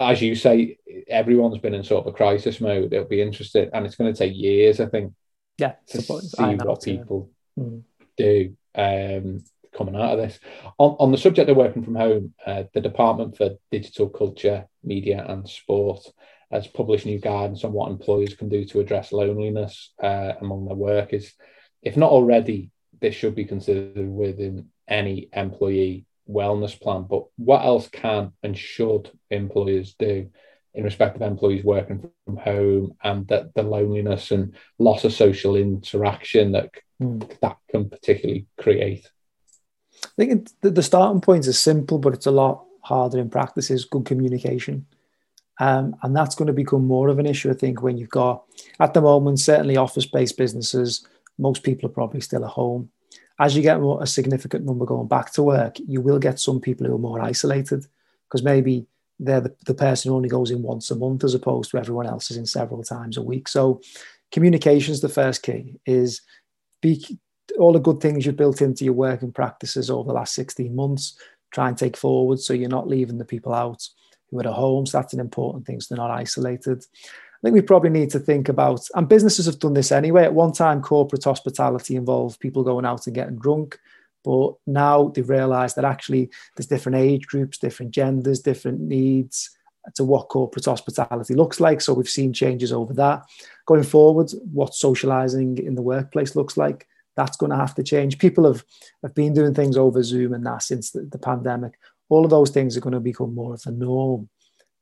[0.00, 2.92] as you say, everyone's been in sort of a crisis mode.
[2.92, 5.12] It'll be interesting, and it's going to take years, I think,
[5.58, 7.82] yeah, to see what people mm.
[8.16, 9.42] do um,
[9.76, 10.38] coming out of this.
[10.78, 15.24] On, on the subject of working from home, uh, the Department for Digital Culture, Media
[15.28, 16.00] and Sport
[16.50, 20.76] has published new guidance on what employers can do to address loneliness uh, among their
[20.76, 21.32] workers.
[21.82, 27.06] If not already, this should be considered within any employee wellness plan.
[27.08, 30.30] But what else can and should employers do
[30.74, 35.56] in respect of employees working from home and that the loneliness and loss of social
[35.56, 37.40] interaction that mm.
[37.40, 39.10] that can particularly create?
[40.04, 43.70] I think the starting point is simple, but it's a lot harder in practice.
[43.70, 44.86] Is good communication.
[45.58, 48.44] Um, and that's going to become more of an issue, I think, when you've got,
[48.78, 51.06] at the moment, certainly office based businesses,
[51.38, 52.90] most people are probably still at home
[53.38, 56.60] as you get more, a significant number going back to work, you will get some
[56.60, 57.86] people who are more isolated
[58.28, 58.86] because maybe
[59.18, 62.06] they're the, the person who only goes in once a month as opposed to everyone
[62.06, 63.48] else is in several times a week.
[63.48, 63.80] So
[64.32, 66.22] communication is the first key is
[66.80, 67.18] be
[67.58, 71.18] all the good things you've built into your working practices over the last 16 months,
[71.52, 73.88] try and take forward so you're not leaving the people out
[74.30, 74.86] who are at home.
[74.86, 75.80] So that's an important thing.
[75.80, 76.84] So they're not isolated.
[77.04, 80.24] I think we probably need to think about, and businesses have done this anyway.
[80.24, 83.78] At one time, corporate hospitality involved people going out and getting drunk.
[84.24, 89.50] But now they've realized that actually there's different age groups, different genders, different needs
[89.94, 91.80] to what corporate hospitality looks like.
[91.80, 93.22] So we've seen changes over that.
[93.66, 98.18] Going forward, what socializing in the workplace looks like, that's going to have to change.
[98.18, 98.64] People have,
[99.02, 101.78] have been doing things over Zoom and that since the, the pandemic.
[102.08, 104.28] All of those things are going to become more of the norm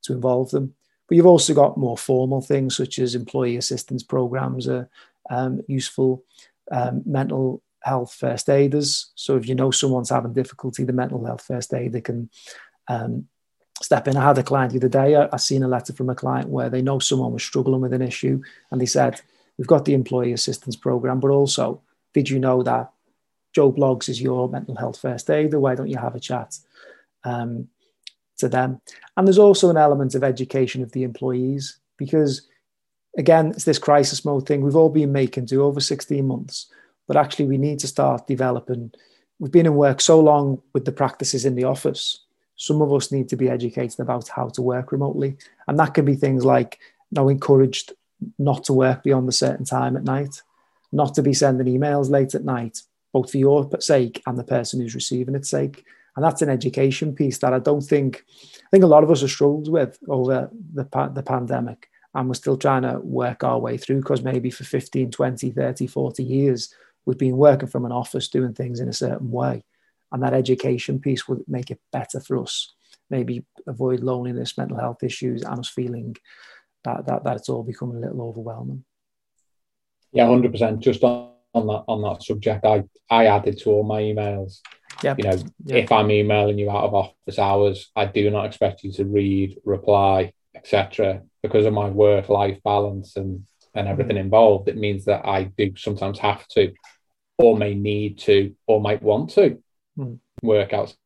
[0.03, 0.75] to involve them.
[1.09, 4.89] But you've also got more formal things such as employee assistance programs are
[5.31, 6.25] um, useful,
[6.71, 9.13] um, mental health first aiders.
[9.15, 12.31] So if you know someone's having difficulty, the mental health first aider can
[12.89, 13.29] um,
[13.83, 14.17] step in.
[14.17, 16.49] I had a client the other day, I, I seen a letter from a client
[16.49, 19.21] where they know someone was struggling with an issue and they said,
[19.59, 21.83] we've got the employee assistance program, but also,
[22.15, 22.91] did you know that
[23.55, 25.61] Joe Bloggs is your mental health first aider?
[25.61, 26.59] Why don't you have a chat?
[27.25, 27.69] Um,
[28.39, 28.81] to them.
[29.17, 32.49] And there's also an element of education of the employees because,
[33.17, 34.63] again, it's this crisis mode thing.
[34.63, 36.67] We've all been making do over 16 months,
[37.07, 38.93] but actually, we need to start developing.
[39.39, 42.21] We've been in work so long with the practices in the office.
[42.57, 45.37] Some of us need to be educated about how to work remotely.
[45.67, 46.79] And that can be things like
[47.11, 47.93] you encouraged
[48.39, 50.41] not to work beyond a certain time at night,
[50.95, 52.81] not to be sending emails late at night,
[53.13, 55.85] both for your sake and the person who's receiving its sake.
[56.17, 58.25] And that's an education piece that I don't think
[58.57, 61.89] I think a lot of us have struggled with over the the pandemic.
[62.15, 65.87] And we're still trying to work our way through because maybe for 15 20 30
[65.89, 66.73] 40 years
[67.05, 69.65] we've been working from an office doing things in a certain way.
[70.13, 72.73] And that education piece would make it better for us.
[73.11, 76.15] Maybe avoid loneliness mental health issues and us feeling
[76.85, 78.85] that that, that it's all becoming a little overwhelming
[80.15, 84.01] yeah 100% just on, on that on that subject i i added to all my
[84.01, 84.61] emails
[85.03, 85.19] Yep.
[85.19, 88.93] You know, if I'm emailing you out of office hours, I do not expect you
[88.93, 91.23] to read, reply, etc.
[91.43, 94.21] Because of my work life balance and and everything mm.
[94.21, 96.73] involved, it means that I do sometimes have to,
[97.39, 99.59] or may need to, or might want to
[99.99, 100.19] mm.
[100.43, 100.97] work outside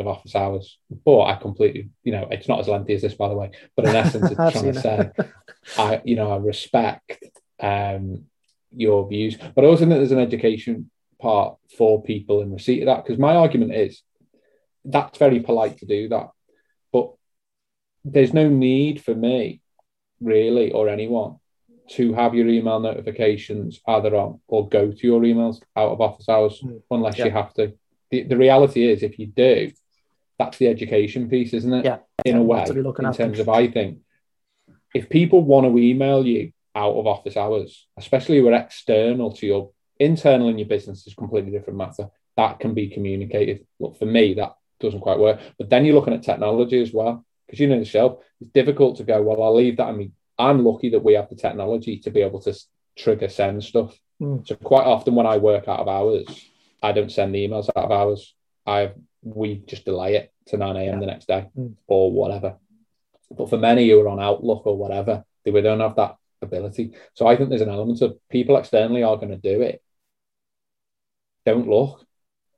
[0.00, 0.78] of office hours.
[1.04, 3.50] But I completely, you know, it's not as lengthy as this, by the way.
[3.76, 5.10] But in essence, it's trying to say,
[5.78, 7.24] I, you know, I respect
[7.60, 8.26] um,
[8.74, 12.86] your views, but I also think there's an education part for people in receipt of
[12.86, 13.04] that.
[13.04, 14.02] Because my argument is
[14.84, 16.30] that's very polite to do that,
[16.92, 17.12] but
[18.04, 19.60] there's no need for me,
[20.20, 21.36] really, or anyone
[21.90, 26.28] to have your email notifications either on or go to your emails out of office
[26.28, 26.82] hours mm.
[26.90, 27.26] unless yeah.
[27.26, 27.72] you have to.
[28.10, 29.72] The, the reality is, if you do,
[30.38, 31.84] that's the education piece, isn't it?
[31.84, 31.98] Yeah.
[32.24, 33.98] In yeah, a way, in terms of, I think,
[34.94, 39.46] if people want to email you out of office hours, especially who are external to
[39.46, 42.08] your internal in your business is completely different matter.
[42.36, 43.66] That can be communicated.
[43.80, 45.40] Look, for me, that doesn't quite work.
[45.58, 49.04] But then you're looking at technology as well, because you know yourself, it's difficult to
[49.04, 49.88] go, well, I'll leave that.
[49.88, 52.54] I mean, I'm lucky that we have the technology to be able to
[52.96, 53.98] trigger send stuff.
[54.20, 54.46] Mm.
[54.46, 56.26] So quite often when I work out of hours,
[56.82, 58.34] I don't send the emails out of hours.
[58.66, 60.84] I we just delay it to 9 a.m.
[60.84, 61.00] Yeah.
[61.00, 61.74] the next day mm.
[61.88, 62.56] or whatever.
[63.36, 66.92] But for many who are on Outlook or whatever, they don't have that ability.
[67.14, 69.82] So I think there's an element of people externally are going to do it.
[71.46, 72.04] Don't look.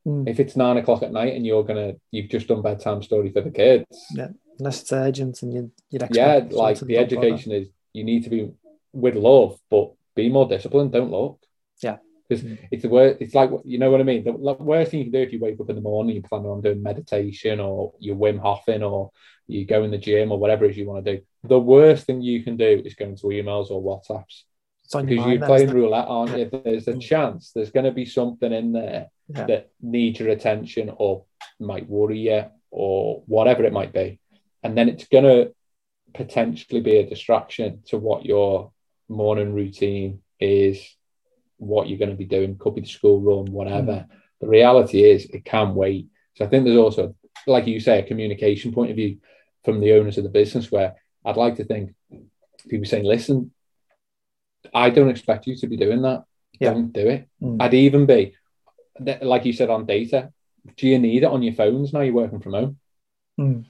[0.07, 0.29] Mm.
[0.29, 3.43] If it's nine o'clock at night and you're gonna, you've just done bedtime story for
[3.43, 4.07] the kids.
[4.14, 8.25] Yeah, unless it's urgent and you, you'd expect Yeah, like the education is you need
[8.25, 8.51] to be
[8.93, 10.93] with love, but be more disciplined.
[10.93, 11.38] Don't look.
[11.83, 11.99] Yeah.
[12.29, 12.59] Because Mm.
[12.71, 13.21] it's the worst.
[13.21, 14.25] It's like you know what I mean.
[14.25, 16.23] The like, worst thing you can do if you wake up in the morning, you
[16.23, 19.11] plan on doing meditation or you're Wim Hofing or
[19.49, 21.23] you go in the gym or whatever it is you want to do.
[21.44, 24.42] The worst thing you can do is go into emails or WhatsApps
[24.85, 25.38] It's on your because mind.
[25.40, 26.50] you're playing roulette, aren't you?
[26.64, 27.00] There's a Mm.
[27.00, 29.46] chance there's going to be something in there Yeah.
[29.46, 31.24] that needs your attention or
[31.59, 34.18] might worry you or whatever it might be.
[34.62, 35.55] And then it's going to
[36.12, 38.72] potentially be a distraction to what your
[39.09, 40.96] morning routine is,
[41.57, 44.07] what you're going to be doing, could be the school run, whatever.
[44.40, 46.09] The reality is it can wait.
[46.35, 47.14] So I think there's also,
[47.46, 49.18] like you say, a communication point of view
[49.64, 51.94] from the owners of the business where I'd like to think
[52.68, 53.52] people saying, listen,
[54.74, 56.24] I don't expect you to be doing that.
[56.59, 56.74] Yeah.
[56.74, 57.28] Don't do it.
[57.42, 57.61] Mm.
[57.61, 58.35] I'd even be,
[59.22, 60.33] like you said on data,
[60.76, 62.78] do you need it on your phones now you're working from home?
[63.40, 63.64] Mm.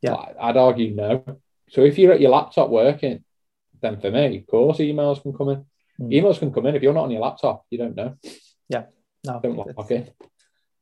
[0.00, 0.14] Yeah.
[0.40, 1.24] I'd argue no.
[1.70, 3.24] So if you're at your laptop working,
[3.80, 5.64] then for me, of course, emails can come in.
[6.00, 6.12] Mm.
[6.22, 6.76] Emails can come in.
[6.76, 8.16] If you're not on your laptop, you don't know.
[8.68, 8.84] Yeah.
[9.24, 10.14] No, Don't lock it.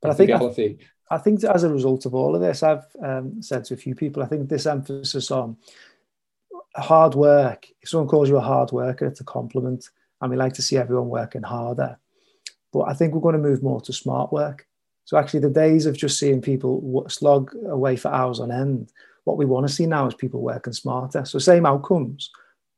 [0.01, 0.77] But I That's think reality.
[1.11, 3.95] I think as a result of all of this, I've um, said to a few
[3.95, 5.57] people, I think this emphasis on
[6.75, 9.89] hard work, if someone calls you a hard worker, it's a compliment.
[10.21, 11.99] And we like to see everyone working harder.
[12.73, 14.67] But I think we're going to move more to smart work.
[15.05, 18.93] So actually, the days of just seeing people slog away for hours on end,
[19.25, 21.25] what we want to see now is people working smarter.
[21.25, 22.31] So same outcomes,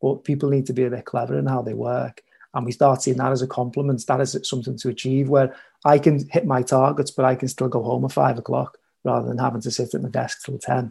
[0.02, 2.22] but people need to be a bit clever in how they work.
[2.58, 4.04] And we start seeing that as a compliment.
[4.08, 7.68] That is something to achieve where I can hit my targets, but I can still
[7.68, 10.90] go home at five o'clock rather than having to sit at my desk till 10.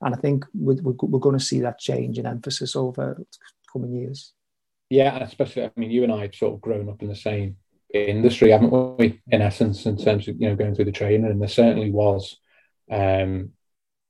[0.00, 3.20] And I think we're, we're, going to see that change in emphasis over
[3.72, 4.32] coming years.
[4.90, 7.56] Yeah, especially, I mean, you and I have sort of grown up in the same
[7.92, 9.20] industry, haven't we?
[9.26, 12.36] In essence, in terms of you know going through the training, and there certainly was,
[12.92, 13.50] um,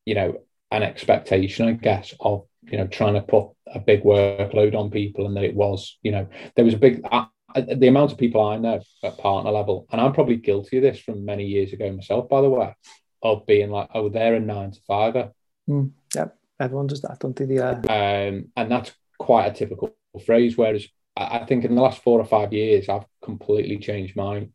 [0.04, 4.74] you know, an expectation, I guess, of you know trying to put a big workload
[4.74, 7.04] on people, and that it was, you know, there was a big.
[7.10, 10.82] I, the amount of people I know at partner level, and I'm probably guilty of
[10.82, 12.74] this from many years ago myself, by the way,
[13.22, 15.32] of being like, oh, they're a nine to fiver.
[15.68, 16.26] Mm, yeah,
[16.60, 17.46] everyone does that, don't they?
[17.46, 20.58] The, um, and that's quite a typical phrase.
[20.58, 24.48] Whereas I, I think in the last four or five years, I've completely changed my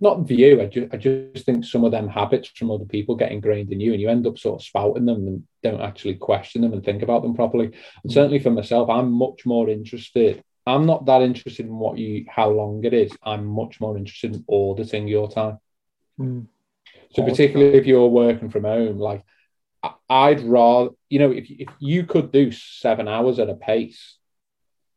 [0.00, 0.60] not view.
[0.60, 3.80] I just I just think some of them habits from other people get ingrained in
[3.80, 6.84] you, and you end up sort of spouting them and don't actually question them and
[6.84, 7.72] think about them properly.
[8.02, 10.42] And certainly for myself, I'm much more interested.
[10.66, 13.12] I'm not that interested in what you how long it is.
[13.22, 15.58] I'm much more interested in auditing your time.
[16.20, 16.46] mm,
[17.12, 19.24] So particularly if you're working from home, like
[20.10, 24.16] I'd rather, you know, if, if you could do seven hours at a pace,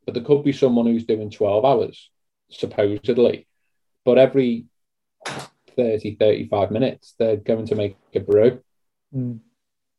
[0.06, 2.10] but there could be someone who's doing 12 hours,
[2.50, 3.48] supposedly,
[4.04, 4.66] but every
[5.76, 8.62] 30, 35 minutes, they're going to make a brew
[9.16, 9.40] mm,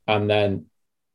[0.06, 0.66] and then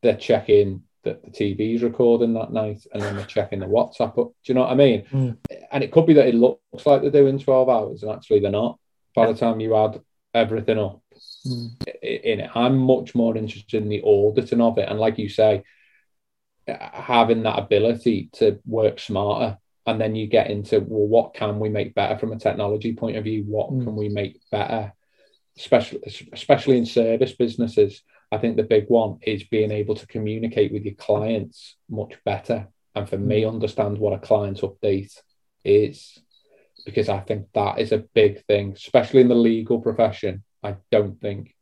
[0.01, 4.15] they're checking that the TV's recording that night and then they're checking the WhatsApp up.
[4.15, 5.03] Do you know what I mean?
[5.11, 5.37] Mm.
[5.71, 8.51] And it could be that it looks like they're doing 12 hours and actually they're
[8.51, 8.79] not
[9.15, 10.01] by the time you add
[10.33, 11.01] everything up
[11.45, 11.69] mm,
[12.01, 12.51] in it.
[12.55, 14.89] I'm much more interested in the auditing of it.
[14.89, 15.63] And like you say,
[16.67, 19.57] having that ability to work smarter.
[19.87, 23.15] And then you get into, well, what can we make better from a technology point
[23.15, 23.45] of view?
[23.45, 23.83] What Mm.
[23.85, 24.93] can we make better?
[25.57, 26.01] Especially,
[26.33, 28.03] especially in service businesses.
[28.29, 32.67] I think the big one is being able to communicate with your clients much better.
[32.93, 35.13] And for me, understand what a client update
[35.63, 36.19] is.
[36.85, 40.43] Because I think that is a big thing, especially in the legal profession.
[40.61, 41.55] I don't think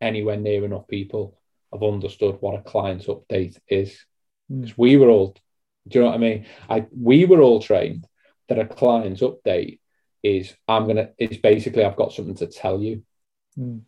[0.00, 1.36] anywhere near enough people
[1.72, 4.06] have understood what a client update is.
[4.50, 5.34] mm, Because we were all,
[5.88, 6.46] do you know what I mean?
[6.68, 8.06] I we were all trained
[8.48, 9.80] that a client update
[10.22, 13.02] is I'm gonna is basically I've got something to tell you.
[13.58, 13.80] mm,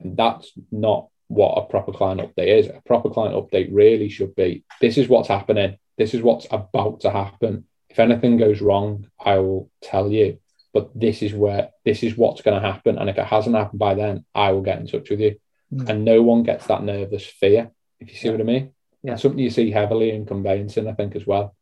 [0.00, 2.66] And that's not what a proper client update is.
[2.66, 7.00] A proper client update really should be this is what's happening, this is what's about
[7.00, 7.66] to happen.
[7.88, 10.38] If anything goes wrong, I will tell you.
[10.74, 12.96] But this is where this is what's going to happen.
[12.98, 15.36] And if it hasn't happened by then, I will get in touch with you.
[15.72, 15.88] Mm.
[15.88, 18.32] And no one gets that nervous fear, if you see Yeah.
[18.32, 18.72] what I mean.
[19.02, 19.12] Yeah.
[19.12, 21.54] And something you see heavily in conveyancing, I think, as well,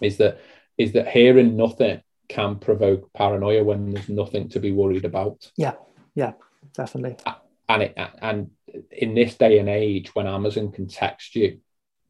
[0.00, 0.40] is that
[0.78, 5.50] is that hearing nothing can provoke paranoia when there's nothing to be worried about.
[5.56, 5.74] Yeah,
[6.14, 6.32] yeah,
[6.74, 7.16] definitely.
[7.68, 8.50] And it and
[8.90, 11.60] in this day and age, when Amazon can text you,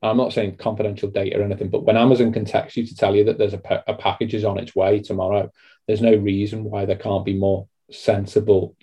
[0.03, 3.15] I'm not saying confidential data or anything, but when Amazon can text you to tell
[3.15, 5.51] you that there's a, a package is on its way tomorrow,
[5.87, 8.77] there's no reason why there can't be more sensible,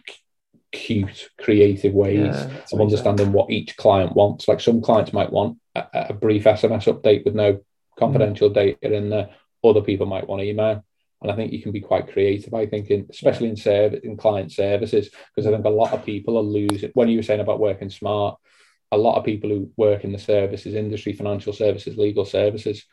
[0.71, 4.47] cute, creative ways Yeah, of understanding what each client wants.
[4.47, 5.57] Like some clients might want
[5.93, 7.59] a, a brief SMS update with no
[7.97, 9.29] confidential data in there,
[9.63, 10.83] other people might want email.
[11.21, 14.15] And I think you can be quite creative, I think, in, especially in service in
[14.15, 17.41] client services, because I think a lot of people are losing when you were saying
[17.41, 18.37] about working smart,
[18.91, 22.85] a lot of people who work in the services industry, financial services, legal services,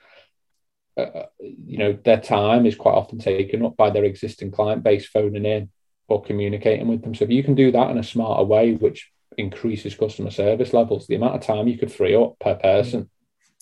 [0.97, 4.83] uh, uh, you know, their time is quite often taken up by their existing client
[4.83, 5.71] base phoning in
[6.09, 7.15] or communicating with them.
[7.15, 11.07] So if you can do that in a smarter way, which increases customer service levels,
[11.07, 13.11] the amount of time you could free up per person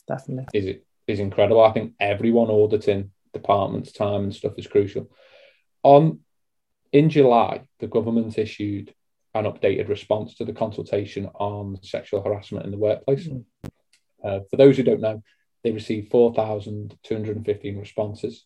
[0.06, 1.62] definitely is is incredible.
[1.62, 5.10] I think everyone auditing department's time and stuff is crucial.
[5.82, 6.20] On
[6.92, 8.94] in July, the government issued
[9.34, 13.26] an updated response to the consultation on sexual harassment in the workplace.
[13.26, 13.44] Mm.
[14.24, 15.22] Uh, for those who don't know,
[15.64, 18.44] they received 4,215 responses.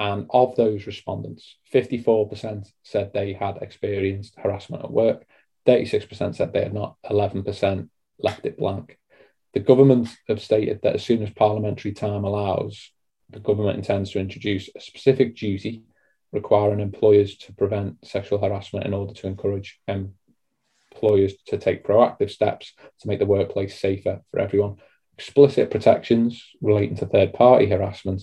[0.00, 5.26] And of those respondents, 54% said they had experienced harassment at work,
[5.66, 7.88] 36% said they had not, 11%
[8.18, 8.98] left it blank.
[9.54, 12.90] The government have stated that as soon as parliamentary time allows,
[13.30, 15.82] the government intends to introduce a specific duty
[16.32, 22.72] requiring employers to prevent sexual harassment in order to encourage employers to take proactive steps
[23.00, 24.76] to make the workplace safer for everyone.
[25.18, 28.22] Explicit protections relating to third party harassment,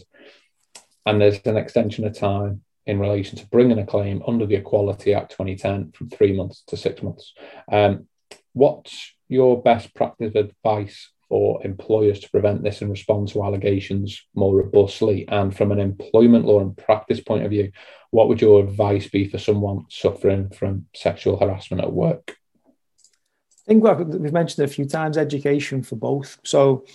[1.06, 5.14] and there's an extension of time in relation to bringing a claim under the Equality
[5.14, 7.34] Act 2010 from three months to six months.
[7.72, 8.08] Um,
[8.54, 14.56] what's your best practice advice for employers to prevent this and respond to allegations more
[14.56, 15.28] robustly?
[15.28, 17.72] And from an employment law and practice point of view,
[18.10, 22.38] what would your advice be for someone suffering from sexual harassment at work?
[22.66, 26.40] I think we've mentioned a few times education for both.
[26.44, 26.86] So,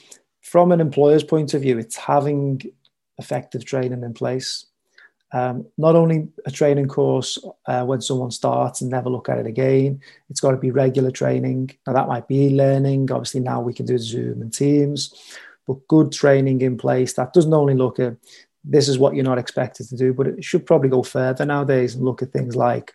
[0.41, 2.61] from an employer's point of view, it's having
[3.17, 4.67] effective training in place.
[5.35, 9.47] Um, not only a training course uh, when someone starts and never look at it
[9.47, 11.71] again, it's got to be regular training.
[11.85, 13.11] Now, that might be learning.
[13.11, 15.13] Obviously, now we can do Zoom and Teams,
[15.67, 18.15] but good training in place that doesn't only look at
[18.63, 21.97] this is what you're not expected to do, but it should probably go further nowadays
[21.97, 22.93] and look at things like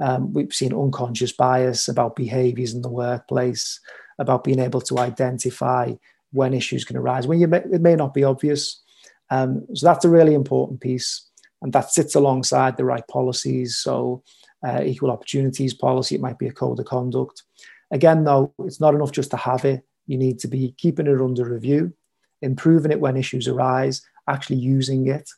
[0.00, 3.78] um, we've seen unconscious bias about behaviors in the workplace,
[4.18, 5.92] about being able to identify
[6.32, 8.82] when issues can arise when you may, it may not be obvious.
[9.30, 11.26] Um, so that's a really important piece
[11.66, 13.76] and that sits alongside the right policies.
[13.76, 14.22] So,
[14.64, 17.42] uh, equal opportunities policy, it might be a code of conduct.
[17.90, 19.84] Again, though, it's not enough just to have it.
[20.06, 21.92] You need to be keeping it under review,
[22.40, 25.28] improving it when issues arise, actually using it.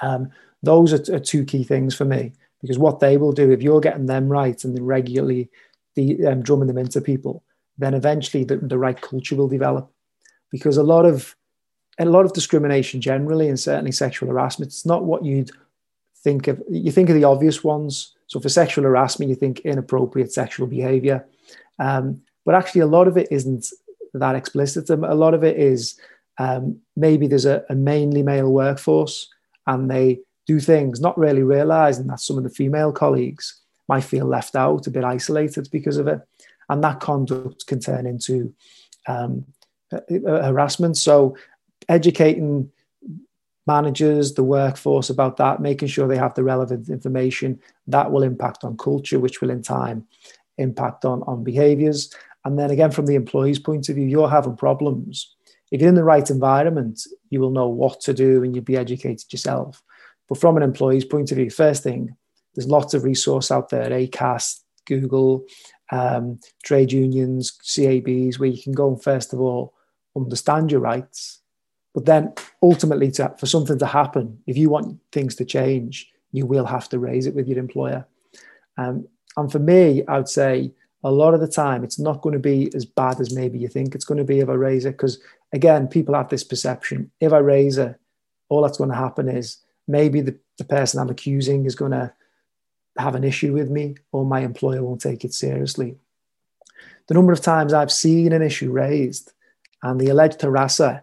[0.00, 0.30] Um,
[0.62, 2.32] those are, are, two key things for me
[2.62, 5.50] because what they will do, if you're getting them right and regularly
[5.94, 7.44] the, um, drumming them into people,
[7.76, 9.92] then eventually the, the right culture will develop.
[10.50, 11.36] Because a lot of
[11.98, 15.50] a lot of discrimination generally, and certainly sexual harassment, it's not what you'd
[16.18, 16.62] think of.
[16.68, 18.14] You think of the obvious ones.
[18.26, 21.24] So for sexual harassment, you think inappropriate sexual behavior.
[21.78, 23.66] Um, but actually, a lot of it isn't
[24.14, 24.90] that explicit.
[24.90, 25.98] A lot of it is
[26.38, 29.28] um, maybe there's a, a, mainly male workforce
[29.66, 34.26] and they do things not really realizing that some of the female colleagues might feel
[34.26, 36.20] left out, a bit isolated because of it.
[36.68, 38.54] And that conduct can turn into
[39.06, 39.44] um,
[40.08, 40.96] harassment.
[40.96, 41.36] So
[41.88, 42.70] educating
[43.66, 48.64] managers, the workforce about that, making sure they have the relevant information that will impact
[48.64, 50.06] on culture, which will in time
[50.58, 52.14] impact on, on behaviors.
[52.44, 55.34] And then again, from the employee's point of view, you're having problems.
[55.70, 58.76] If you're in the right environment, you will know what to do and you'll be
[58.76, 59.82] educated yourself.
[60.28, 62.16] But from an employee's point of view, first thing,
[62.54, 65.44] there's lots of resource out there, ACAS, Google,
[65.90, 69.74] um, trade unions, CABs, where you can go and first of all
[70.16, 71.40] understand your rights
[71.94, 72.32] but then
[72.62, 76.88] ultimately, to, for something to happen, if you want things to change, you will have
[76.88, 78.04] to raise it with your employer.
[78.76, 80.72] Um, and for me, I would say
[81.04, 83.68] a lot of the time, it's not going to be as bad as maybe you
[83.68, 84.92] think it's going to be if I raise it.
[84.92, 85.20] Because
[85.52, 87.94] again, people have this perception if I raise it,
[88.48, 92.12] all that's going to happen is maybe the, the person I'm accusing is going to
[92.98, 95.96] have an issue with me or my employer won't take it seriously.
[97.06, 99.32] The number of times I've seen an issue raised
[99.82, 101.02] and the alleged harasser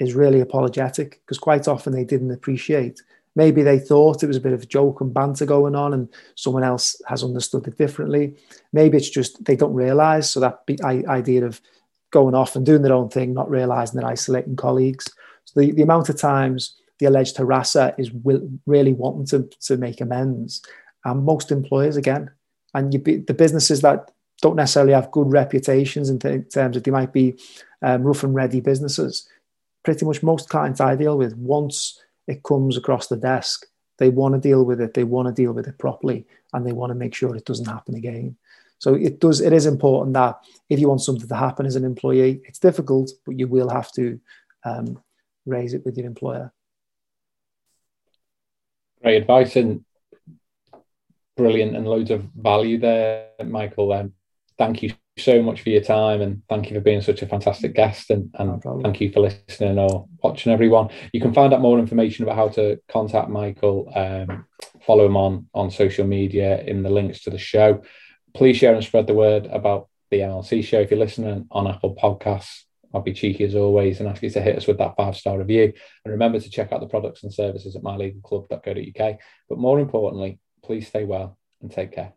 [0.00, 3.02] is really apologetic because quite often they didn't appreciate.
[3.36, 6.08] Maybe they thought it was a bit of a joke and banter going on, and
[6.34, 8.34] someone else has understood it differently.
[8.72, 10.28] Maybe it's just they don't realize.
[10.28, 11.60] So that idea of
[12.10, 15.06] going off and doing their own thing, not realizing they're isolating colleagues.
[15.44, 19.76] So the, the amount of times the alleged harasser is will, really wanting to, to
[19.76, 20.62] make amends,
[21.04, 22.30] and most employers again,
[22.74, 24.10] and be, the businesses that
[24.42, 27.38] don't necessarily have good reputations in, t- terms of they might be
[27.82, 29.28] um, rough and ready businesses
[29.82, 33.66] pretty much most clients I deal with, once it comes across the desk,
[33.98, 36.72] they want to deal with it, they want to deal with it properly, and they
[36.72, 38.36] want to make sure it doesn't happen again.
[38.78, 39.42] So it does.
[39.42, 40.38] It is important that
[40.70, 43.92] if you want something to happen as an employee, it's difficult, but you will have
[43.92, 44.18] to
[44.64, 45.02] um,
[45.44, 46.50] raise it with your employer.
[49.02, 49.84] Great advice and
[51.36, 53.92] brilliant and loads of value there, Michael.
[53.92, 54.14] Um,
[54.56, 54.92] thank you
[55.22, 58.30] so much for your time and thank you for being such a fantastic guest and,
[58.38, 62.24] and no thank you for listening or watching everyone you can find out more information
[62.24, 64.46] about how to contact michael um,
[64.86, 67.82] follow him on on social media in the links to the show
[68.34, 71.94] please share and spread the word about the mlc show if you're listening on apple
[71.94, 75.16] podcasts I'll be cheeky as always and ask you to hit us with that five
[75.16, 75.72] star review.
[76.04, 79.18] And remember to check out the products and services at mylegalclub.co.uk.
[79.48, 82.14] But more importantly, please stay well and take care.